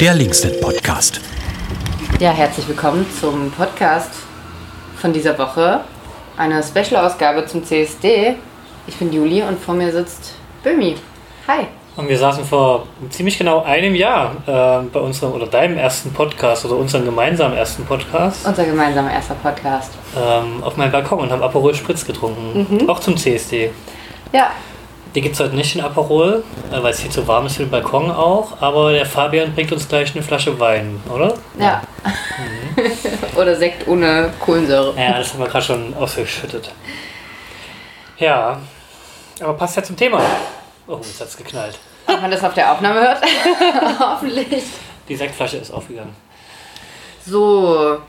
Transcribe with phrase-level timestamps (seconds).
[0.00, 1.20] der Linksnet Podcast.
[2.20, 4.10] Ja, herzlich willkommen zum Podcast
[4.96, 5.80] von dieser Woche.
[6.36, 8.34] Eine Special-Ausgabe zum CSD.
[8.86, 10.96] Ich bin Juli und vor mir sitzt Bömi.
[11.48, 11.66] Hi.
[11.96, 16.66] Und wir saßen vor ziemlich genau einem Jahr äh, bei unserem oder deinem ersten Podcast
[16.66, 18.46] oder unserem gemeinsamen ersten Podcast.
[18.46, 19.92] Unser gemeinsamer erster Podcast.
[20.14, 22.66] Ähm, auf meinem Balkon und haben Aperol Spritz getrunken.
[22.70, 22.90] Mhm.
[22.90, 23.70] Auch zum CSD.
[24.32, 24.50] Ja.
[25.16, 27.62] Die gibt es heute nicht in Aperol, äh, weil es hier zu warm ist für
[27.62, 28.60] den Balkon auch.
[28.60, 31.32] Aber der Fabian bringt uns gleich eine Flasche Wein, oder?
[31.58, 31.80] Ja.
[32.76, 32.92] Mhm.
[33.38, 34.94] oder Sekt ohne Kohlensäure.
[34.94, 36.70] Ja, das haben wir gerade schon ausgeschüttet.
[38.18, 38.60] Ja,
[39.40, 40.20] aber passt ja zum Thema.
[40.86, 41.78] Oh, jetzt hat es geknallt.
[42.06, 43.22] Ob man das auf der Aufnahme hört?
[43.98, 44.64] Hoffentlich.
[45.08, 46.14] Die Sektflasche ist aufgegangen.
[47.24, 48.00] So,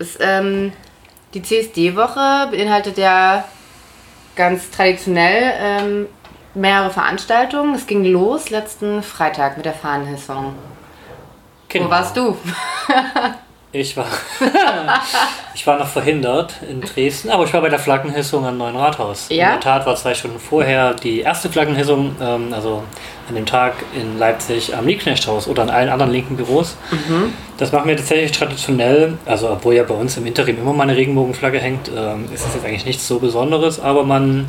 [0.00, 0.72] ist, ähm,
[1.32, 3.44] die CSD-Woche beinhaltet ja
[4.34, 6.06] ganz traditionell ähm,
[6.56, 7.74] mehrere Veranstaltungen.
[7.74, 10.54] Es ging los letzten Freitag mit der Fahnenhissung.
[11.68, 11.86] Genau.
[11.86, 12.36] Wo warst du?
[13.72, 14.06] Ich war,
[15.54, 19.26] ich war noch verhindert in Dresden, aber ich war bei der Flaggenhissung am Neuen Rathaus.
[19.28, 19.48] Ja?
[19.48, 22.84] In der Tat war zwei Stunden vorher die erste Flaggenhissung, ähm, also
[23.28, 26.76] an dem Tag in Leipzig am Liebknechthaus oder an allen anderen linken Büros.
[26.90, 27.34] Mhm.
[27.58, 30.96] Das machen wir tatsächlich traditionell, also obwohl ja bei uns im Interim immer mal eine
[30.96, 34.46] Regenbogenflagge hängt, ähm, ist das jetzt eigentlich nichts so Besonderes, aber man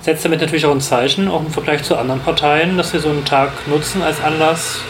[0.00, 3.10] setzt damit natürlich auch ein Zeichen, auch im Vergleich zu anderen Parteien, dass wir so
[3.10, 4.80] einen Tag nutzen als Anlass,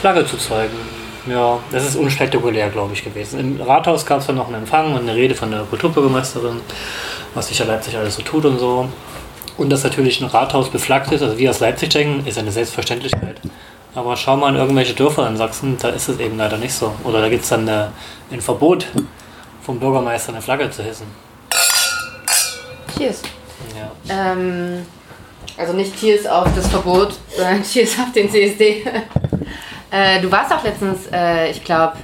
[0.00, 0.76] Flagge zu zeigen.
[1.26, 3.38] Ja, das ist unspektakulär, glaube ich, gewesen.
[3.38, 6.60] Im Rathaus gab es dann noch einen Empfang und eine Rede von der Kulturbürgermeisterin,
[7.34, 8.88] was sich ja Leipzig alles so tut und so.
[9.56, 13.36] Und dass natürlich ein Rathaus beflaggt ist, also wir aus Leipzig denken, ist eine Selbstverständlichkeit.
[13.94, 16.94] Aber schau mal in irgendwelche Dörfer in Sachsen, da ist es eben leider nicht so.
[17.04, 17.92] Oder da gibt es dann eine,
[18.32, 18.86] ein Verbot
[19.62, 21.06] vom Bürgermeister, eine Flagge zu hissen.
[22.96, 23.22] Cheers.
[23.76, 24.32] Ja.
[24.32, 24.86] Ähm,
[25.56, 28.84] also nicht Cheers auf das Verbot, sondern Cheers auf den CSD.
[29.94, 31.98] Äh, du warst auch letztens, äh, ich glaube,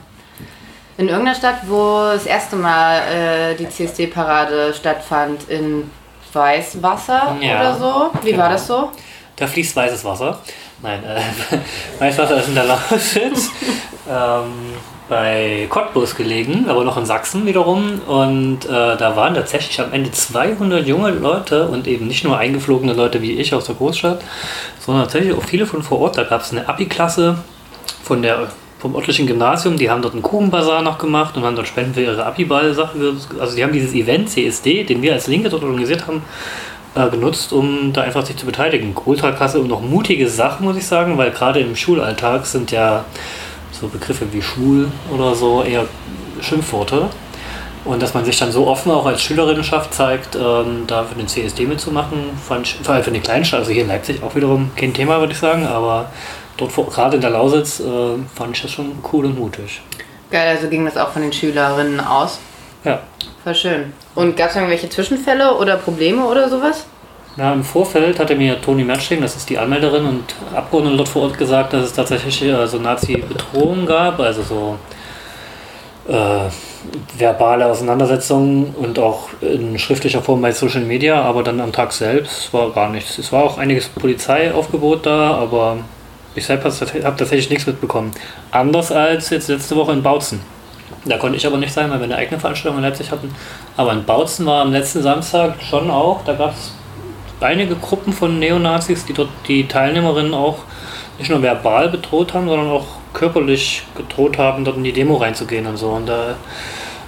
[0.99, 5.91] in irgendeiner Stadt, wo das erste Mal äh, die CSD-Parade stattfand, in
[6.35, 8.11] Weißwasser ja, oder so.
[8.23, 8.43] Wie genau.
[8.43, 8.93] war das so?
[9.37, 10.39] Da fließt weißes Wasser.
[10.83, 11.21] Nein, äh,
[11.99, 13.51] Weißwasser ist in der Lausitz.
[14.07, 14.75] ähm,
[15.09, 18.01] bei Cottbus gelegen, aber noch in Sachsen wiederum.
[18.07, 22.93] Und äh, da waren tatsächlich am Ende 200 junge Leute und eben nicht nur eingeflogene
[22.93, 24.23] Leute wie ich aus der Großstadt,
[24.79, 26.19] sondern tatsächlich auch viele von vor Ort.
[26.19, 27.39] Da gab es eine Abi-Klasse,
[28.03, 28.49] von der
[28.79, 32.03] vom örtlichen Gymnasium, die haben dort einen Kuchenbazar noch gemacht und haben dort Spenden für
[32.03, 32.97] ihre Abiball-Sache.
[33.41, 36.23] Also die haben dieses Event CSD, den wir als Linke dort organisiert haben,
[36.95, 38.95] äh, genutzt, um da einfach sich zu beteiligen.
[39.05, 43.05] Ultraklasse und noch mutige Sachen, muss ich sagen, weil gerade im Schulalltag sind ja
[43.81, 45.87] so Begriffe wie schwul oder so eher
[46.41, 47.09] Schimpfworte.
[47.85, 51.29] Und dass man sich dann so offen auch als Schülerinnenschaft zeigt, ähm, da für den
[51.29, 54.71] CSD mitzumachen, fand ich, vor allem für eine Kleinstadt, also hier in Leipzig auch wiederum
[54.77, 56.11] kein Thema, würde ich sagen, aber
[56.59, 57.85] dort gerade in der Lausitz äh,
[58.35, 59.81] fand ich das schon cool und mutig.
[60.31, 62.41] Geil, also ging das auch von den Schülerinnen aus?
[62.85, 63.01] Ja.
[63.43, 63.93] Voll schön.
[64.15, 66.85] Und gab es irgendwelche Zwischenfälle oder Probleme oder sowas?
[67.39, 71.23] Na, im Vorfeld hatte mir Toni Matsching, das ist die Anmelderin und Abgeordnete dort vor
[71.23, 74.77] Ort gesagt, dass es tatsächlich äh, so Nazi-Bedrohungen gab, also so
[76.09, 76.49] äh,
[77.17, 82.53] verbale Auseinandersetzungen und auch in schriftlicher Form bei Social Media, aber dann am Tag selbst
[82.53, 83.19] war gar nichts.
[83.19, 85.77] Es war auch einiges Polizeiaufgebot da, aber
[86.35, 88.11] ich selbst habe tatsächlich nichts mitbekommen.
[88.51, 90.41] Anders als jetzt letzte Woche in Bautzen.
[91.05, 93.33] Da konnte ich aber nicht sein, weil wir eine eigene Veranstaltung in Leipzig hatten.
[93.77, 96.73] Aber in Bautzen war am letzten Samstag schon auch, da gab es
[97.41, 100.59] einige Gruppen von Neonazis, die dort die Teilnehmerinnen auch
[101.19, 105.67] nicht nur verbal bedroht haben, sondern auch körperlich gedroht haben, dort in die Demo reinzugehen
[105.67, 105.89] und so.
[105.89, 106.37] Und da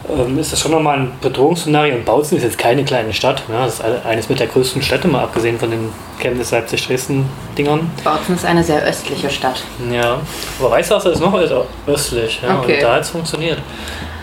[0.09, 1.95] ähm, ist das schon nochmal ein Bedrohungsszenario.
[1.95, 3.43] Und Bautzen ist jetzt keine kleine Stadt.
[3.49, 7.91] Ja, das ist eines mit der größten Städte, mal abgesehen von den Chemnitz, Leipzig, Dresden-Dingern.
[8.03, 9.63] Bautzen ist eine sehr östliche Stadt.
[9.93, 10.19] Ja,
[10.59, 11.39] aber Weißwasser ist noch
[11.87, 12.41] östlich.
[12.43, 12.75] Ja, okay.
[12.75, 13.59] Und da hat es funktioniert.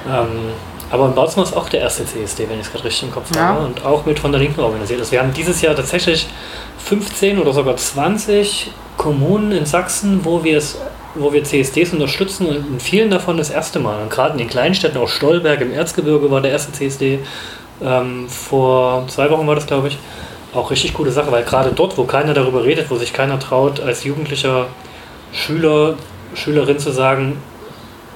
[0.07, 0.51] Ähm,
[0.89, 3.11] aber in Bautzen war es auch der erste CSD, wenn ich es gerade richtig im
[3.11, 3.41] Kopf ja.
[3.41, 3.65] habe.
[3.65, 4.99] Und auch mit von der Linken organisiert.
[4.99, 6.27] Also wir haben dieses Jahr tatsächlich
[6.79, 10.77] 15 oder sogar 20 Kommunen in Sachsen, wo wir es
[11.19, 14.01] wo wir CSDs unterstützen und in vielen davon das erste Mal.
[14.01, 17.19] Und gerade in den kleinen Städten, auch Stolberg im Erzgebirge war der erste CSD.
[17.81, 19.97] Ähm, vor zwei Wochen war das, glaube ich.
[20.53, 23.79] Auch richtig coole Sache, weil gerade dort, wo keiner darüber redet, wo sich keiner traut,
[23.79, 24.67] als jugendlicher
[25.33, 25.95] Schüler,
[26.33, 27.37] Schülerin zu sagen,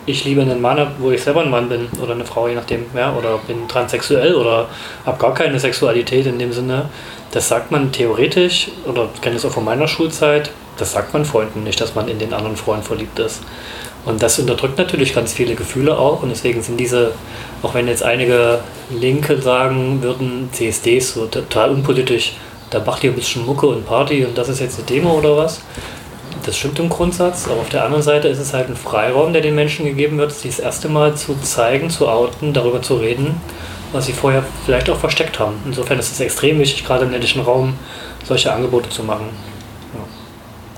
[0.05, 2.85] ich liebe einen Mann, wo ich selber ein Mann bin oder eine Frau, je nachdem,
[2.95, 4.67] ja, oder bin transsexuell oder
[5.05, 6.89] habe gar keine Sexualität in dem Sinne.
[7.31, 11.63] Das sagt man theoretisch, oder kenne es auch von meiner Schulzeit, das sagt man Freunden
[11.63, 13.41] nicht, dass man in den anderen Freund verliebt ist.
[14.03, 16.23] Und das unterdrückt natürlich ganz viele Gefühle auch.
[16.23, 17.11] Und deswegen sind diese,
[17.61, 22.33] auch wenn jetzt einige Linke sagen würden, CSDs so total unpolitisch,
[22.71, 25.37] da macht ihr ein bisschen Mucke und Party und das ist jetzt eine Demo oder
[25.37, 25.61] was.
[26.45, 29.41] Das stimmt im Grundsatz, aber auf der anderen Seite ist es halt ein Freiraum, der
[29.41, 33.39] den Menschen gegeben wird, sich das erste Mal zu zeigen, zu outen, darüber zu reden,
[33.91, 35.55] was sie vorher vielleicht auch versteckt haben.
[35.65, 37.73] Insofern ist es extrem wichtig, gerade im ländlichen Raum
[38.23, 39.29] solche Angebote zu machen.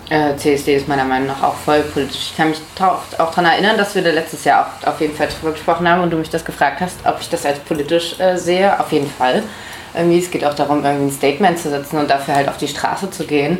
[0.09, 2.29] Äh, CSD ist meiner Meinung nach auch voll politisch.
[2.31, 5.27] Ich kann mich auch, daran erinnern, dass wir da letztes Jahr auch auf jeden Fall
[5.27, 8.37] drüber gesprochen haben und du mich das gefragt hast, ob ich das als politisch äh,
[8.37, 8.79] sehe.
[8.79, 9.43] Auf jeden Fall.
[9.95, 12.67] Irgendwie, es geht auch darum, irgendwie ein Statement zu setzen und dafür halt auf die
[12.67, 13.59] Straße zu gehen.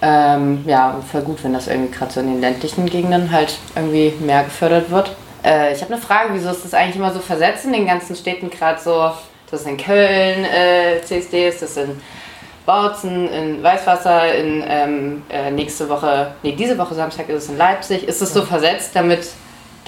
[0.00, 4.14] Ähm, ja, voll gut, wenn das irgendwie gerade so in den ländlichen Gegenden halt irgendwie
[4.20, 5.10] mehr gefördert wird.
[5.44, 8.14] Äh, ich habe eine Frage, wieso ist das eigentlich immer so versetzt in den ganzen
[8.14, 9.10] Städten gerade so?
[9.50, 12.00] Das ist in Köln äh, CSD, ist das in
[12.66, 17.56] Bautzen, in Weißwasser, in ähm, äh, nächste Woche, nee, diese Woche Samstag ist es in
[17.56, 18.06] Leipzig.
[18.06, 19.20] Ist es so versetzt, damit,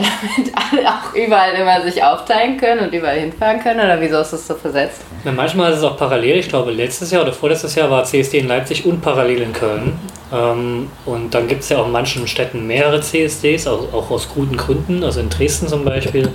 [0.03, 3.81] damit alle auch überall immer sich aufteilen können und überall hinfahren können?
[3.81, 5.03] Oder wieso ist es so versetzt?
[5.25, 6.37] Ja, manchmal ist es auch parallel.
[6.37, 9.99] Ich glaube, letztes Jahr oder vorletztes Jahr war CSD in Leipzig und parallel in Köln.
[10.33, 14.29] Ähm, und dann gibt es ja auch in manchen Städten mehrere CSDs, auch, auch aus
[14.29, 15.05] guten Gründen.
[15.05, 16.31] Also in Dresden zum Beispiel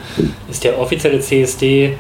[0.50, 1.95] ist der offizielle CSD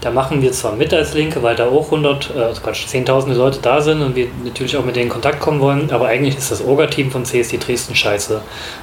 [0.00, 3.36] da machen wir zwar mit als Linke, weil da auch 100, äh, also Quatsch, Zehntausende
[3.36, 6.36] Leute da sind und wir natürlich auch mit denen in Kontakt kommen wollen, aber eigentlich
[6.36, 8.40] ist das Orga-Team von CSD Dresden scheiße,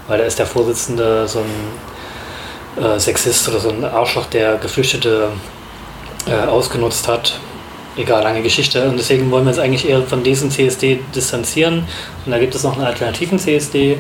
[0.08, 1.46] weil da ist der Vorsitzende so ein
[2.82, 5.30] äh, Sexist oder so ein Arschloch, der Geflüchtete
[6.28, 7.40] äh, ausgenutzt hat.
[7.96, 8.88] Egal, lange Geschichte.
[8.88, 11.86] Und deswegen wollen wir uns eigentlich eher von diesem CSD distanzieren.
[12.26, 13.98] Und da gibt es noch einen alternativen CSD,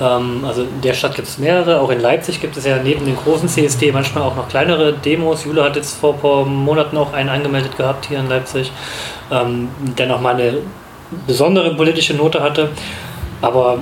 [0.00, 3.04] ähm, also in der Stadt gibt es mehrere, auch in Leipzig gibt es ja neben
[3.04, 5.44] den großen CSD manchmal auch noch kleinere Demos.
[5.44, 8.72] Jule hat jetzt vor ein paar Monaten auch einen angemeldet gehabt hier in Leipzig,
[9.30, 10.58] ähm, der nochmal eine
[11.26, 12.70] besondere politische Note hatte.
[13.40, 13.78] Aber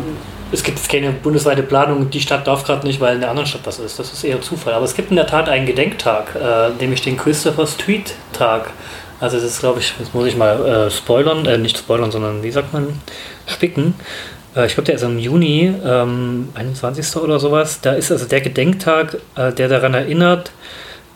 [0.53, 3.63] es gibt keine bundesweite Planung, die Stadt darf gerade nicht, weil in der anderen Stadt
[3.65, 3.99] was ist.
[3.99, 4.75] Das ist eher Zufall.
[4.75, 8.71] Aber es gibt in der Tat einen Gedenktag, äh, nämlich den Christopher Street Tag.
[9.19, 12.43] Also das ist, glaube ich, jetzt muss ich mal äh, spoilern, äh, nicht spoilern, sondern
[12.43, 13.01] wie sagt man,
[13.47, 13.95] spicken.
[14.55, 17.17] Äh, ich glaube, der ist im Juni, ähm, 21.
[17.17, 17.81] oder sowas.
[17.81, 20.53] Da ist also der Gedenktag, äh, der daran erinnert,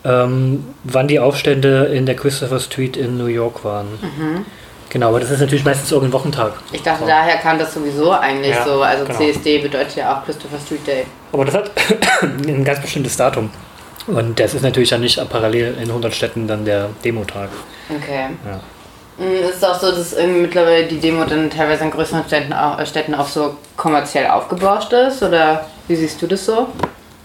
[0.05, 3.87] ähm, wann die Aufstände in der Christopher Street in New York waren.
[4.01, 4.47] Mhm.
[4.91, 6.53] Genau, aber das ist natürlich meistens irgendein Wochentag.
[6.73, 7.07] Ich dachte, so.
[7.07, 8.83] daher kam das sowieso eigentlich ja, so.
[8.83, 9.19] Also genau.
[9.19, 11.05] CSD bedeutet ja auch Christopher Street Day.
[11.33, 11.71] Aber das hat
[12.23, 13.51] ein ganz bestimmtes Datum.
[14.07, 17.49] Und das ist natürlich dann nicht parallel in 100 Städten dann der Demotag.
[17.91, 18.27] Okay.
[18.45, 18.61] Ja.
[19.25, 22.87] Mm, ist auch so, dass mittlerweile die Demo dann teilweise in größeren Städten auch, äh,
[22.87, 25.23] Städten auch so kommerziell aufgebauscht ist?
[25.23, 26.69] Oder wie siehst du das so?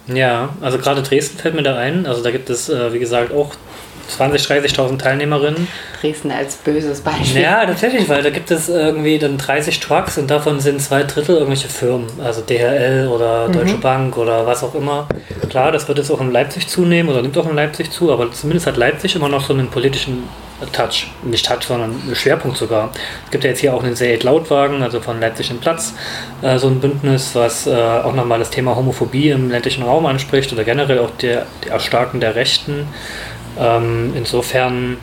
[0.08, 2.08] Ja, also gerade Dresden fällt mir da ein.
[2.08, 3.52] Also da gibt es, äh, wie gesagt, auch
[4.08, 5.68] 20, 30.000 Teilnehmerinnen.
[6.00, 7.42] Dresden als böses Beispiel.
[7.42, 11.36] Ja, tatsächlich, weil da gibt es irgendwie dann 30 Trucks und davon sind zwei Drittel
[11.36, 13.54] irgendwelche Firmen, also DHL oder mhm.
[13.54, 15.08] Deutsche Bank oder was auch immer.
[15.50, 18.32] Klar, das wird jetzt auch in Leipzig zunehmen oder nimmt auch in Leipzig zu, aber
[18.32, 20.24] zumindest hat Leipzig immer noch so einen politischen
[20.72, 22.92] Touch, nicht Touch, sondern Schwerpunkt sogar.
[23.26, 25.94] Es gibt ja jetzt hier auch einen sehr Lautwagen, also von Leipzig im Platz,
[26.42, 30.54] äh, so ein Bündnis, was äh, auch nochmal das Thema Homophobie im ländlichen Raum anspricht
[30.54, 32.88] oder generell auch der, der Erstarken der Rechten.
[33.60, 34.98] Ähm, insofern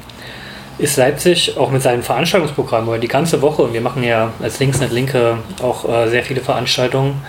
[0.78, 4.60] ist Leipzig auch mit seinem Veranstaltungsprogramm, wo die ganze Woche, und wir machen ja als
[4.60, 7.20] Linksnet Linke auch äh, sehr viele Veranstaltungen,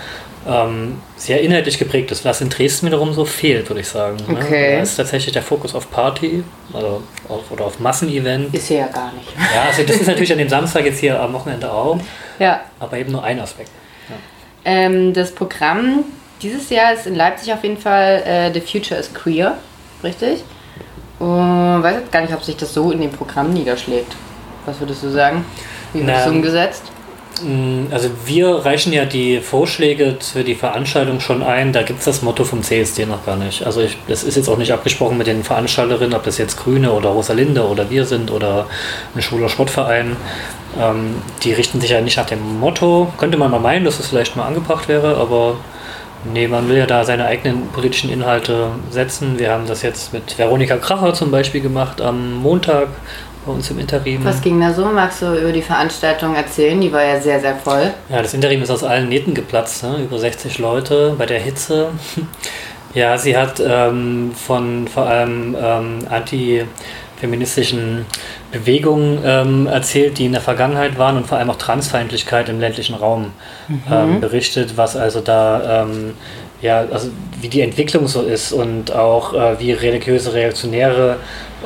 [0.48, 4.16] ähm, sehr inhaltlich geprägt ist, was in Dresden wiederum so fehlt, würde ich sagen.
[4.26, 4.38] Ne?
[4.38, 4.70] Okay.
[4.70, 4.76] Ne?
[4.76, 8.54] Da ist tatsächlich der Fokus auf Party also auf, oder auf Massenevent.
[8.54, 9.28] Ist ja gar nicht.
[9.54, 11.98] Ja, also das ist natürlich an dem Samstag jetzt hier am Wochenende auch.
[12.38, 12.60] Ja.
[12.78, 13.70] Aber eben nur ein Aspekt.
[14.08, 14.14] Ja.
[14.64, 16.04] Ähm, das Programm
[16.40, 19.58] dieses Jahr ist in Leipzig auf jeden Fall äh, The Future is Queer,
[20.02, 20.42] richtig?
[21.20, 24.16] Und weiß jetzt gar nicht, ob sich das so in dem Programm niederschlägt.
[24.64, 25.44] Was würdest du sagen?
[25.92, 26.82] Wie wird es umgesetzt?
[27.42, 31.72] Mm, also wir reichen ja die Vorschläge für die Veranstaltung schon ein.
[31.74, 33.66] Da gibt es das Motto vom CSD noch gar nicht.
[33.66, 36.90] Also ich, das ist jetzt auch nicht abgesprochen mit den Veranstalterinnen, ob das jetzt Grüne
[36.92, 38.66] oder Rosalinde oder wir sind oder
[39.14, 40.16] ein Schwuler Sportverein.
[40.80, 43.12] Ähm, die richten sich ja nicht nach dem Motto.
[43.18, 45.56] Könnte man mal meinen, dass es das vielleicht mal angebracht wäre, aber
[46.24, 49.38] nee, man will ja da seine eigenen politischen Inhalte setzen.
[49.38, 52.88] Wir haben das jetzt mit Veronika Kracher zum Beispiel gemacht am Montag
[53.46, 54.24] bei uns im Interim.
[54.24, 54.86] Was ging da so?
[54.86, 56.80] Magst du über die Veranstaltung erzählen?
[56.80, 57.92] Die war ja sehr, sehr voll.
[58.08, 59.82] Ja, das Interim ist aus allen Nähten geplatzt.
[59.82, 59.98] Ne?
[60.02, 61.88] Über 60 Leute bei der Hitze.
[62.94, 65.98] ja, sie hat ähm, von vor allem ähm,
[67.20, 68.06] antifeministischen
[68.50, 72.94] Bewegungen ähm, erzählt, die in der Vergangenheit waren und vor allem auch Transfeindlichkeit im ländlichen
[72.94, 73.32] Raum
[73.68, 73.82] mhm.
[73.90, 76.14] Ähm, berichtet, was also da ähm,
[76.62, 77.08] ja, also
[77.40, 81.16] wie die Entwicklung so ist und auch äh, wie religiöse Reaktionäre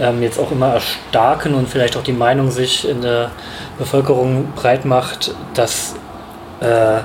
[0.00, 3.30] ähm, jetzt auch immer erstarken und vielleicht auch die Meinung sich in der
[3.78, 5.94] Bevölkerung breit macht, dass
[6.61, 7.00] äh,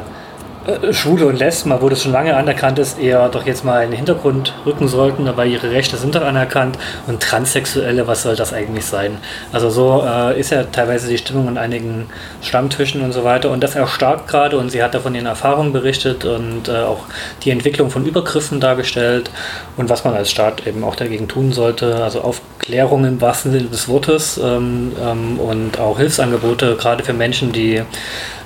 [0.91, 3.97] Schwule und Lesben, wo das schon lange anerkannt ist, eher doch jetzt mal in den
[3.97, 6.77] Hintergrund rücken sollten, weil ihre Rechte sind doch anerkannt.
[7.07, 9.17] Und Transsexuelle, was soll das eigentlich sein?
[9.51, 12.07] Also so äh, ist ja teilweise die Stimmung in einigen
[12.41, 13.49] Stammtischen und so weiter.
[13.51, 17.05] Und das erstarkt gerade und sie hat davon ihren Erfahrungen berichtet und äh, auch
[17.43, 19.31] die Entwicklung von Übergriffen dargestellt
[19.77, 22.03] und was man als Staat eben auch dagegen tun sollte.
[22.03, 27.51] Also Aufklärung im wahrsten Sinne des Wortes ähm, ähm, und auch Hilfsangebote, gerade für Menschen,
[27.51, 27.83] die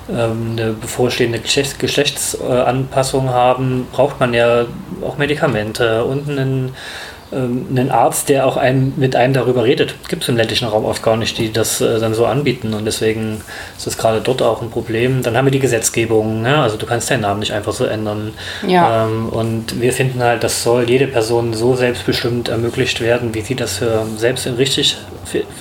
[0.08, 4.66] eine bevorstehende Geschlechts Geschlechtsanpassung haben, braucht man ja
[5.02, 6.76] auch Medikamente und einen,
[7.32, 9.96] ähm, einen Arzt, der auch einem, mit einem darüber redet.
[10.10, 12.84] Gibt es im ländlichen Raum oft gar nicht, die das äh, dann so anbieten und
[12.84, 13.42] deswegen
[13.78, 15.24] ist es gerade dort auch ein Problem.
[15.24, 16.58] Dann haben wir die Gesetzgebung, ne?
[16.58, 18.34] also du kannst deinen Namen nicht einfach so ändern.
[18.68, 19.06] Ja.
[19.06, 23.56] Ähm, und wir finden halt, das soll jede Person so selbstbestimmt ermöglicht werden, wie sie
[23.56, 24.98] das für selbst richtig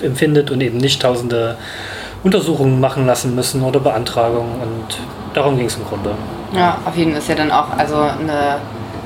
[0.01, 1.57] empfindet und eben nicht tausende
[2.23, 4.99] Untersuchungen machen lassen müssen oder Beantragungen und
[5.33, 6.15] darum ging es im Grunde.
[6.55, 8.59] Ja, auf jeden Fall ist ja dann auch also eine,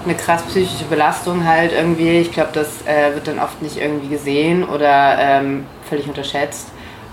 [0.05, 2.19] eine krass psychische Belastung halt irgendwie.
[2.19, 6.67] Ich glaube, das äh, wird dann oft nicht irgendwie gesehen oder ähm, völlig unterschätzt,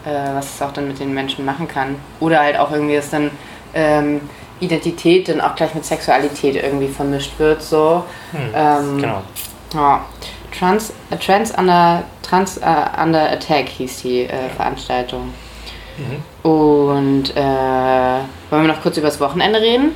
[0.04, 1.96] äh, was es auch dann mit den Menschen machen kann.
[2.20, 3.30] Oder halt auch irgendwie, dass dann
[3.74, 4.20] ähm,
[4.60, 7.62] Identität dann auch gleich mit Sexualität irgendwie vermischt wird.
[7.62, 8.04] So.
[8.32, 9.22] Hm, ähm, genau.
[9.72, 10.04] Ja.
[10.56, 15.32] Trans, äh, Trans, under, Trans uh, Under Attack hieß die äh, Veranstaltung.
[15.96, 16.48] Mhm.
[16.50, 17.40] Und äh,
[18.50, 19.92] wollen wir noch kurz über das Wochenende reden?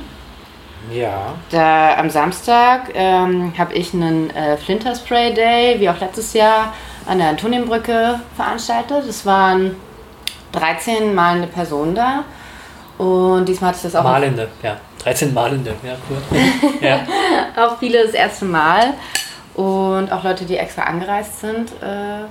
[0.91, 1.35] Ja.
[1.51, 6.73] Da am Samstag ähm, habe ich einen äh, Flinter Spray Day, wie auch letztes Jahr,
[7.05, 9.05] an der Antonienbrücke veranstaltet.
[9.07, 9.75] Es waren
[10.53, 12.23] 13 malende Personen da.
[12.97, 14.03] Und diesmal hatte ich das auch.
[14.03, 14.77] Malende, ja.
[15.03, 16.41] 13 Malende, ja, cool.
[16.81, 16.99] ja.
[17.55, 18.93] auch viele das erste Mal.
[19.55, 21.71] Und auch Leute, die extra angereist sind.
[21.81, 22.25] Äh,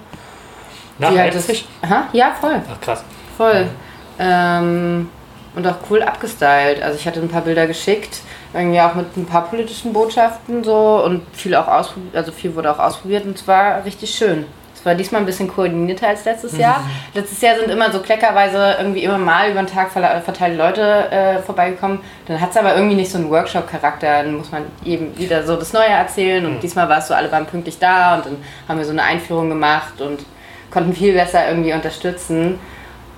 [0.98, 1.48] Nach die halt das,
[1.82, 2.60] aha, Ja, voll.
[2.70, 3.04] Ach, krass
[3.38, 3.68] voll.
[4.18, 5.08] Ähm,
[5.54, 6.82] und auch cool abgestylt.
[6.82, 8.20] Also ich hatte ein paar Bilder geschickt,
[8.52, 12.70] irgendwie auch mit ein paar politischen Botschaften so und viel auch ausprobiert, also viel wurde
[12.70, 14.44] auch ausprobiert und es war richtig schön.
[14.74, 16.78] Es war diesmal ein bisschen koordinierter als letztes Jahr.
[16.78, 16.84] Mhm.
[17.14, 21.38] Letztes Jahr sind immer so kleckerweise irgendwie immer mal über den Tag verteilte Leute äh,
[21.40, 21.98] vorbeigekommen.
[22.26, 24.22] Dann hat es aber irgendwie nicht so einen Workshop-Charakter.
[24.22, 26.46] Dann muss man eben wieder so das Neue erzählen.
[26.46, 26.60] Und mhm.
[26.60, 28.36] diesmal war es so, alle waren pünktlich da und dann
[28.68, 30.24] haben wir so eine Einführung gemacht und
[30.70, 32.60] konnten viel besser irgendwie unterstützen.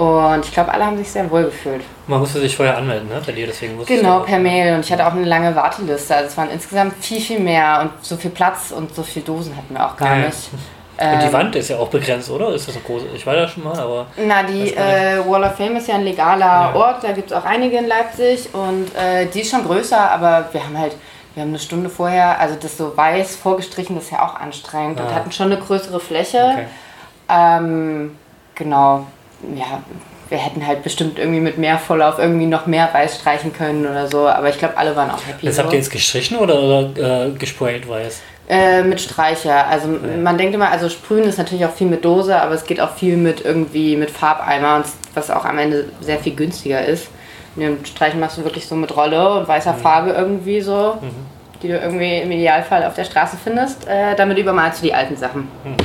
[0.01, 1.83] Und ich glaube, alle haben sich sehr wohl gefühlt.
[2.07, 3.21] Man musste sich vorher anmelden, ne?
[3.25, 4.75] Bei dir, deswegen musste Genau, per Mail.
[4.75, 6.17] Und ich hatte auch eine lange Warteliste.
[6.17, 7.81] Also es waren insgesamt viel, viel mehr.
[7.83, 10.27] Und so viel Platz und so viele Dosen hatten wir auch gar ja.
[10.27, 10.39] nicht.
[11.01, 12.55] Und die ähm, Wand ist ja auch begrenzt, oder?
[12.55, 13.07] Ist das eine große?
[13.15, 14.07] Ich war da schon mal, aber.
[14.19, 16.75] Na, die äh, Wall of Fame ist ja ein legaler ja.
[16.75, 20.51] Ort, da gibt es auch einige in Leipzig und äh, die ist schon größer, aber
[20.53, 20.95] wir haben halt,
[21.33, 25.01] wir haben eine Stunde vorher, also das so weiß vorgestrichen, das ist ja auch anstrengend
[25.01, 25.05] ah.
[25.05, 26.51] und hatten schon eine größere Fläche.
[26.53, 26.67] Okay.
[27.31, 28.19] Ähm,
[28.55, 29.07] genau,
[29.57, 29.83] ja,
[30.29, 34.07] wir hätten halt bestimmt irgendwie mit mehr Vorlauf irgendwie noch mehr weiß streichen können oder
[34.07, 35.47] so, aber ich glaube, alle waren auch happy.
[35.47, 35.63] Das so.
[35.63, 38.21] habt ihr jetzt gestrichen oder, oder äh, gesprayt weiß?
[38.49, 39.67] Äh, mit Streicher.
[39.67, 40.17] Also ja.
[40.21, 42.95] man denkt immer, also sprühen ist natürlich auch viel mit Dose, aber es geht auch
[42.95, 44.83] viel mit irgendwie mit Farbeimer,
[45.15, 47.09] was auch am Ende sehr viel günstiger ist.
[47.57, 49.79] Und Streichen machst du wirklich so mit Rolle und weißer mhm.
[49.79, 51.11] Farbe irgendwie so, mhm.
[51.63, 53.87] die du irgendwie im Idealfall auf der Straße findest.
[53.87, 55.43] Äh, damit übermalst du die alten Sachen.
[55.65, 55.77] Mhm.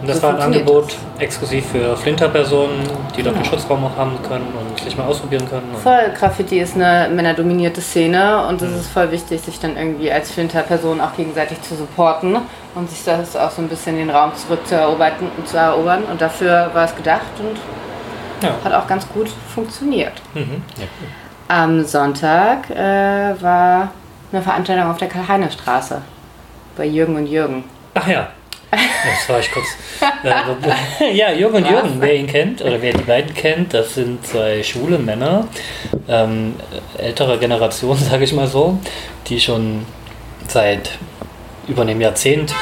[0.00, 2.82] Und das so war ein Angebot exklusiv für Flinter-Personen,
[3.16, 3.56] die dort einen genau.
[3.56, 5.74] Schutzraum auch haben können und sich mal ausprobieren können.
[5.82, 8.76] Voll, Graffiti ist eine männerdominierte Szene und es mhm.
[8.78, 12.38] ist voll wichtig, sich dann irgendwie als Flinter-Person auch gegenseitig zu supporten
[12.74, 15.12] und sich das auch so ein bisschen den Raum zurück zu erobern.
[15.44, 16.04] Zu erobern.
[16.10, 17.58] Und dafür war es gedacht und
[18.42, 18.54] ja.
[18.64, 20.14] hat auch ganz gut funktioniert.
[20.32, 20.62] Mhm.
[20.78, 20.86] Ja.
[21.48, 23.90] Am Sonntag äh, war
[24.32, 26.00] eine Veranstaltung auf der Karl-Heine-Straße
[26.76, 27.64] bei Jürgen und Jürgen.
[27.94, 28.28] Ach ja,
[28.70, 29.66] das war ich kurz.
[31.00, 34.24] Äh, ja, Jürgen und Jürgen, wer ihn kennt oder wer die beiden kennt, das sind
[34.26, 35.48] zwei schwule Männer,
[36.08, 36.54] ähm,
[36.98, 38.78] älterer Generation, sage ich mal so,
[39.26, 39.84] die schon
[40.46, 40.90] seit
[41.68, 42.54] über einem Jahrzehnt.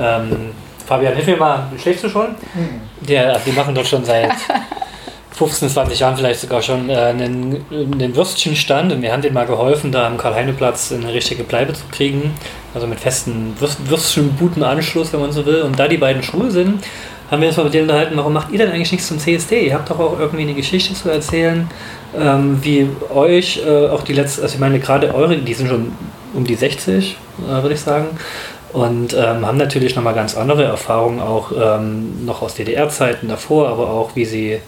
[0.00, 0.52] Ähm,
[0.86, 2.30] Fabian, hilf mir mal, schläfst du schon?
[2.54, 2.80] Mhm.
[3.06, 4.32] Ja, die machen doch schon seit
[5.38, 9.46] 15, 20 Jahren vielleicht sogar schon äh, einen, einen Würstchenstand und wir haben denen mal
[9.46, 12.32] geholfen, da am Karl-Heine-Platz eine richtige Bleibe zu kriegen.
[12.74, 15.62] Also mit festen Würstchenbutenanschluss, wenn man so will.
[15.62, 16.84] Und da die beiden schwul sind,
[17.30, 19.66] haben wir uns mal mit denen unterhalten, warum macht ihr denn eigentlich nichts zum CSD?
[19.66, 21.70] Ihr habt doch auch irgendwie eine Geschichte zu erzählen,
[22.18, 25.92] ähm, wie euch äh, auch die letzten, also ich meine gerade eure, die sind schon
[26.34, 27.16] um die 60,
[27.46, 28.08] äh, würde ich sagen,
[28.72, 33.90] und ähm, haben natürlich nochmal ganz andere Erfahrungen, auch ähm, noch aus DDR-Zeiten davor, aber
[33.90, 34.58] auch wie sie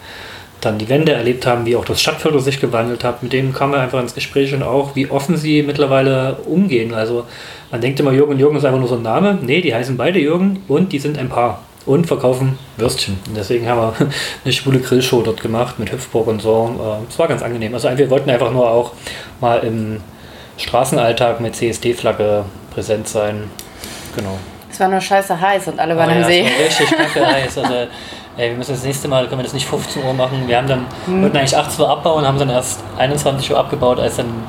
[0.61, 3.23] dann die Wende erlebt haben, wie auch das Stadtviertel sich gewandelt hat.
[3.23, 6.95] Mit denen kamen wir einfach ins Gespräch und auch, wie offen sie mittlerweile umgehen.
[6.95, 7.25] Also
[7.71, 9.39] man denkt immer, Jürgen und Jürgen ist einfach nur so ein Name.
[9.41, 13.19] Nee, die heißen beide Jürgen und die sind ein Paar und verkaufen Würstchen.
[13.29, 13.95] Und deswegen haben wir
[14.45, 16.75] eine schwule Grillshow dort gemacht mit Hüpfburg und so.
[16.79, 17.75] Äh, es war ganz angenehm.
[17.75, 18.93] Also wir wollten einfach nur auch
[19.41, 20.01] mal im
[20.59, 23.51] Straßenalltag mit CSD-Flagge präsent sein.
[24.15, 24.39] Genau.
[24.71, 26.47] Es war nur scheiße heiß und alle waren oh, im ja, See.
[26.65, 27.59] Richtig kacke heiß.
[27.59, 27.75] Also,
[28.41, 30.49] ey, wir müssen das nächste Mal, können wir das nicht 15 Uhr machen.
[30.49, 31.23] Wir haben dann, hm.
[31.23, 34.45] wollten eigentlich 18 Uhr abbauen, haben dann erst 21 Uhr abgebaut, als dann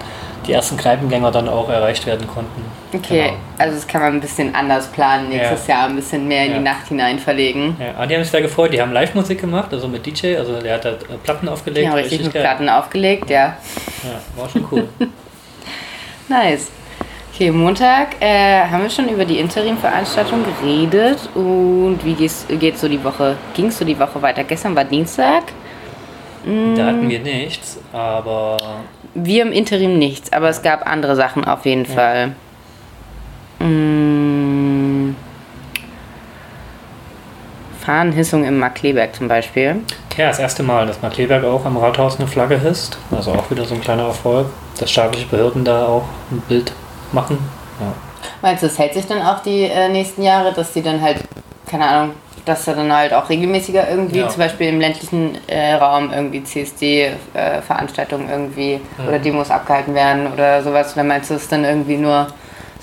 [0.48, 2.64] die ersten Kneipengänger dann auch erreicht werden konnten.
[2.94, 3.34] Okay, genau.
[3.58, 5.76] also das kann man ein bisschen anders planen, nächstes ja.
[5.76, 6.58] Jahr ein bisschen mehr in ja.
[6.58, 7.76] die Nacht hinein verlegen.
[7.80, 10.60] Ja, aber die haben sich sehr gefreut, die haben Live-Musik gemacht, also mit DJ, also
[10.60, 10.94] der hat da
[11.24, 11.86] Platten aufgelegt.
[11.86, 12.44] Ja, richtig, richtig mit.
[12.44, 13.58] Platten aufgelegt, ja.
[14.04, 14.90] Ja, war schon cool.
[16.28, 16.70] nice.
[17.42, 23.04] Okay, Montag äh, haben wir schon über die Interim-Veranstaltung geredet und wie geht so die
[23.04, 23.36] Woche?
[23.56, 24.44] Ging es so die Woche weiter?
[24.44, 25.46] Gestern war Dienstag.
[26.46, 26.76] Mm.
[26.76, 28.58] Da hatten wir nichts, aber.
[29.16, 31.92] Wir im Interim nichts, aber es gab andere Sachen auf jeden ja.
[31.92, 32.36] Fall.
[33.58, 35.16] Mm.
[37.80, 39.78] Fahnenhissung im Markleberg zum Beispiel.
[40.16, 43.00] Ja, das erste Mal, dass Markleberg auch am Rathaus eine Flagge hisst.
[43.10, 44.46] Also auch wieder so ein kleiner Erfolg,
[44.80, 46.72] dass staatliche Behörden da auch ein Bild
[47.14, 47.38] machen.
[47.80, 47.94] Ja.
[48.42, 51.18] Meinst du, es hält sich dann auch die äh, nächsten Jahre, dass die dann halt,
[51.70, 52.14] keine Ahnung,
[52.46, 54.30] dass da dann halt auch regelmäßiger irgendwie, ja.
[54.30, 59.08] zum Beispiel im ländlichen äh, Raum irgendwie CSD-Veranstaltungen äh, irgendwie mhm.
[59.08, 60.94] oder Demos abgehalten werden oder sowas?
[60.94, 62.28] Oder meinst du, es dann irgendwie nur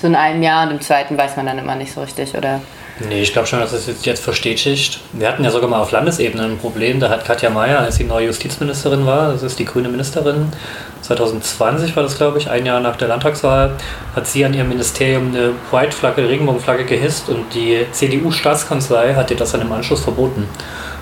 [0.00, 2.60] so in einem Jahr und im zweiten weiß man dann immer nicht so richtig, oder?
[3.08, 5.00] Nee, ich glaube schon, dass es jetzt, jetzt verstetigt.
[5.12, 6.98] Wir hatten ja sogar mal auf Landesebene ein Problem.
[6.98, 10.52] Da hat Katja Mayer, als sie neue Justizministerin war, das ist die grüne Ministerin,
[11.02, 13.72] 2020 war das, glaube ich, ein Jahr nach der Landtagswahl,
[14.14, 19.52] hat sie an ihrem Ministerium eine Pride-Flagge, Regenbogenflagge gehisst und die CDU-Staatskanzlei hat ihr das
[19.52, 20.48] dann im Anschluss verboten,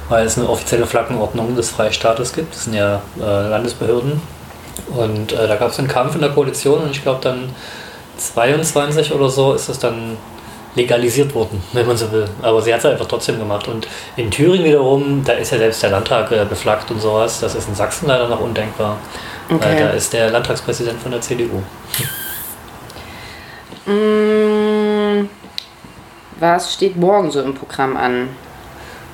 [0.08, 2.54] weil es eine offizielle Flaggenordnung des Freistaates gibt.
[2.54, 4.20] Das sind ja äh, Landesbehörden.
[4.94, 7.50] Und äh, da gab es einen Kampf in der Koalition und ich glaube dann
[8.18, 10.16] 22 oder so ist es dann
[10.74, 12.26] legalisiert worden, wenn man so will.
[12.42, 13.66] Aber sie hat es einfach trotzdem gemacht.
[13.68, 17.40] Und in Thüringen wiederum, da ist ja selbst der Landtag äh, beflaggt und sowas.
[17.40, 18.98] Das ist in Sachsen leider noch undenkbar.
[19.48, 19.64] Okay.
[19.64, 21.62] Weil da ist der Landtagspräsident von der CDU.
[23.86, 25.28] Mm,
[26.40, 28.28] was steht morgen so im Programm an?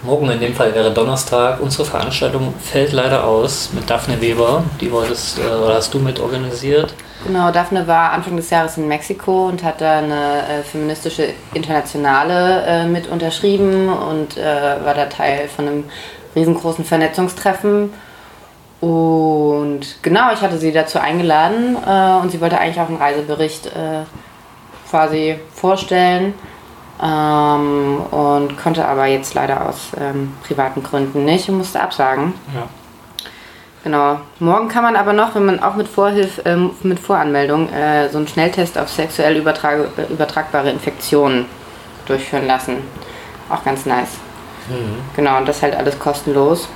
[0.04, 1.60] Morgen in dem Fall wäre Donnerstag.
[1.60, 4.64] Unsere Veranstaltung fällt leider aus mit Daphne Weber.
[4.80, 6.94] Die wolltest äh, oder hast du mit organisiert.
[7.24, 12.64] Genau, Daphne war Anfang des Jahres in Mexiko und hat da eine äh, feministische Internationale
[12.66, 14.44] äh, mit unterschrieben und äh,
[14.84, 15.84] war da Teil von einem
[16.34, 17.92] riesengroßen Vernetzungstreffen.
[18.82, 23.66] Und genau, ich hatte sie dazu eingeladen äh, und sie wollte eigentlich auch einen Reisebericht
[23.66, 24.02] äh,
[24.90, 26.34] quasi vorstellen
[27.00, 32.34] ähm, und konnte aber jetzt leider aus ähm, privaten Gründen nicht und musste absagen.
[32.52, 32.64] Ja.
[33.84, 34.20] Genau.
[34.40, 38.18] Morgen kann man aber noch, wenn man auch mit Vorhilfe, äh, mit Voranmeldung, äh, so
[38.18, 39.78] einen Schnelltest auf sexuell übertrag
[40.10, 41.46] übertragbare Infektionen
[42.06, 42.78] durchführen lassen.
[43.48, 44.18] Auch ganz nice.
[44.68, 44.98] Mhm.
[45.14, 46.68] Genau, und das halt alles kostenlos.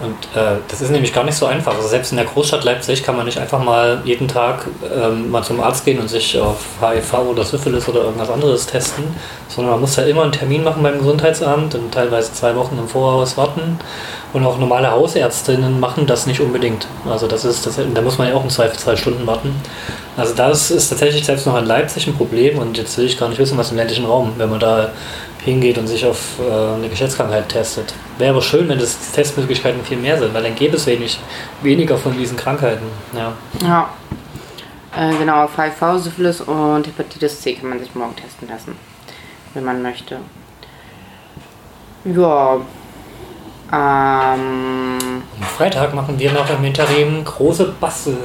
[0.00, 1.74] Und äh, das ist nämlich gar nicht so einfach.
[1.76, 5.44] Also selbst in der Großstadt Leipzig kann man nicht einfach mal jeden Tag ähm, mal
[5.44, 9.04] zum Arzt gehen und sich auf HIV oder Syphilis oder irgendwas anderes testen,
[9.48, 12.88] sondern man muss halt immer einen Termin machen beim Gesundheitsamt und teilweise zwei Wochen im
[12.88, 13.78] Voraus warten.
[14.32, 16.88] Und auch normale Hausärztinnen machen das nicht unbedingt.
[17.08, 19.54] Also das ist, das, da muss man ja auch im Zweifel zwei Stunden warten.
[20.16, 23.28] Also das ist tatsächlich selbst noch in Leipzig ein Problem und jetzt will ich gar
[23.28, 24.90] nicht wissen, was im ländlichen Raum, wenn man da
[25.44, 27.94] hingeht und sich auf äh, eine Geschlechtskrankheit testet.
[28.18, 31.18] Wäre aber schön, wenn das Testmöglichkeiten viel mehr sind, weil dann gäbe es wenig,
[31.62, 32.86] weniger von diesen Krankheiten.
[33.12, 33.32] Ja.
[33.62, 33.88] ja.
[34.96, 38.76] Äh, genau, auf HIV, Syphilis und Hepatitis C kann man sich morgen testen lassen,
[39.52, 40.18] wenn man möchte.
[42.04, 42.60] Ja.
[43.72, 44.98] Ähm,
[45.40, 48.16] Am Freitag machen wir noch im Interim große Bastel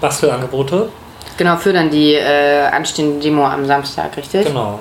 [0.00, 0.90] Bastelangebote.
[1.36, 4.46] Genau, für dann die äh, anstehende Demo am Samstag, richtig?
[4.46, 4.80] Genau.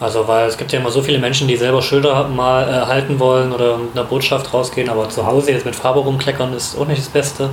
[0.00, 3.18] Also, weil es gibt ja immer so viele Menschen, die selber Schilder mal äh, halten
[3.18, 6.86] wollen oder mit einer Botschaft rausgehen, aber zu Hause jetzt mit Farbe rumkleckern ist auch
[6.86, 7.50] nicht das Beste.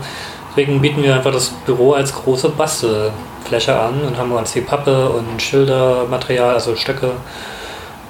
[0.49, 5.09] Deswegen bieten wir einfach das Büro als große Bastelfläche an und haben ganz viel Pappe
[5.09, 7.11] und Schildermaterial, also Stöcke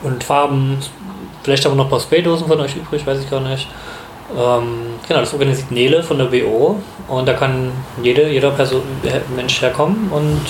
[0.04, 0.80] und Farben.
[1.44, 3.70] Vielleicht aber noch ein paar Spraydosen von euch übrig, weiß ich gar nicht.
[4.38, 7.72] Ähm, genau, das organisiert Nele von der BO und da kann
[8.04, 8.82] jede, jeder Person,
[9.36, 10.42] Mensch herkommen und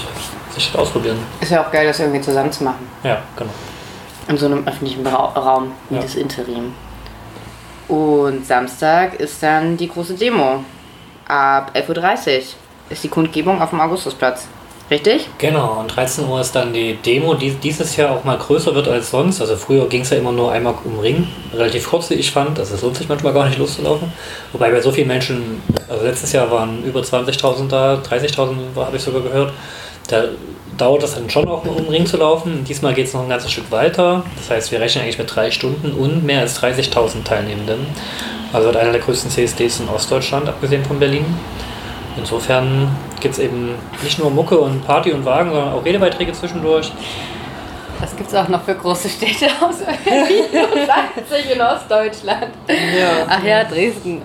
[0.56, 1.18] sich das ausprobieren.
[1.40, 2.88] Ist ja auch geil, das irgendwie zusammen zu machen.
[3.04, 3.52] Ja, genau
[4.28, 6.02] in so einem öffentlichen Raum wie ja.
[6.02, 6.74] das Interim.
[7.88, 10.64] Und Samstag ist dann die große Demo.
[11.28, 12.44] Ab 11.30 Uhr
[12.90, 14.48] ist die Kundgebung auf dem Augustusplatz.
[14.90, 15.28] Richtig?
[15.40, 18.88] Genau, und 13 Uhr ist dann die Demo, die dieses Jahr auch mal größer wird
[18.88, 19.42] als sonst.
[19.42, 22.60] Also früher ging es ja immer nur einmal um Ring, relativ kurz, wie ich fand.
[22.60, 24.14] Also es lohnt sich manchmal gar nicht loszulaufen.
[24.52, 29.02] Wobei bei so vielen Menschen, also letztes Jahr waren über 20.000 da, 30.000 habe ich
[29.02, 29.54] sogar gehört.
[30.08, 30.26] Da
[30.78, 32.64] dauert das dann schon auch, um den Ring zu laufen.
[32.64, 34.24] Diesmal geht es noch ein ganzes Stück weiter.
[34.38, 37.86] Das heißt, wir rechnen eigentlich mit drei Stunden und mehr als 30.000 Teilnehmenden.
[38.54, 41.26] Also wird einer der größten CSDs in Ostdeutschland, abgesehen von Berlin.
[42.18, 46.92] insofern gibt es eben nicht nur Mucke und Party und Wagen, sondern auch Redebeiträge zwischendurch.
[48.00, 52.52] Das gibt es auch noch für große Städte aus Berlin und Leipzig in Ostdeutschland.
[52.68, 53.26] Ja.
[53.28, 54.22] Ach ja, Dresden.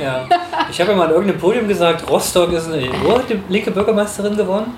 [0.00, 0.26] Ja.
[0.70, 2.88] Ich habe ja mal an irgendeinem Podium gesagt, Rostock ist eine.
[3.02, 4.74] Wo hat die linke Bürgermeisterin gewonnen?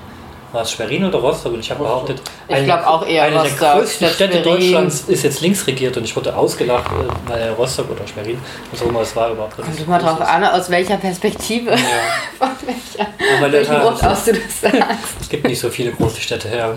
[0.52, 1.54] War es Schwerin oder Rostock?
[1.54, 4.60] Und ich habe behauptet, ich eher eine Rostock, der größten Städte Schwerin.
[4.60, 8.38] Deutschlands ist jetzt links regiert und ich wurde ausgelacht, äh, weil Rostock oder Schwerin,
[8.70, 9.56] was auch immer es war überhaupt.
[9.56, 11.76] Kommt mal drauf an, aus welcher Perspektive, ja.
[12.38, 15.20] von welcher, Aber welchem Ort aus du das sagst.
[15.20, 16.76] Es gibt nicht so viele große Städte her.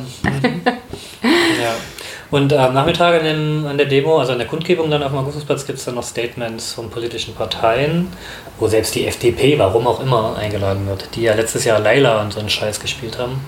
[1.24, 1.76] ja.
[2.32, 5.18] Und am Nachmittag an, den, an der Demo, also an der Kundgebung dann auf dem
[5.20, 8.12] Augustusplatz, gibt es dann noch Statements von politischen Parteien,
[8.60, 12.34] wo selbst die FDP, warum auch immer, eingeladen wird, die ja letztes Jahr Laila und
[12.34, 13.40] so einen Scheiß gespielt haben.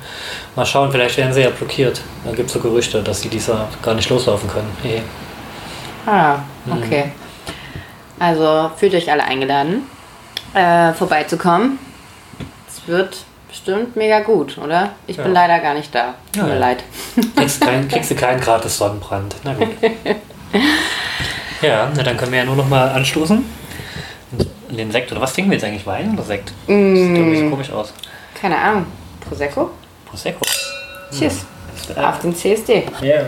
[0.56, 2.02] Mal schauen, vielleicht werden sie ja blockiert.
[2.24, 4.70] Da gibt es so Gerüchte, dass sie dieser gar nicht loslaufen können.
[4.84, 5.02] Hey.
[6.06, 6.74] Ah, mhm.
[6.74, 7.06] okay.
[7.06, 7.12] Mhm.
[8.20, 9.84] Also fühlt euch alle eingeladen,
[10.54, 11.80] äh, vorbeizukommen.
[12.68, 14.92] Es wird bestimmt mega gut, oder?
[15.08, 15.24] Ich ja.
[15.24, 16.16] bin leider gar nicht da.
[16.32, 16.60] Tut mir ja.
[16.60, 16.84] leid.
[17.36, 19.36] Kriegst, kein, kriegst du keinen gratis Sonnenbrand.
[19.44, 19.70] Na gut.
[21.62, 23.44] ja, na dann können wir ja nur noch mal anstoßen.
[24.70, 25.86] Den Sekt, oder was trinken wir jetzt eigentlich?
[25.86, 26.52] Wein oder Sekt?
[26.68, 26.94] Mm.
[26.94, 27.94] Das sieht irgendwie so komisch aus.
[28.40, 28.86] Keine Ahnung.
[29.22, 29.72] Prosecco?
[30.06, 30.42] Prosecco.
[31.18, 31.46] Cheers.
[31.96, 32.10] Ja.
[32.10, 32.84] Auf den CSD.
[33.02, 33.22] Ja.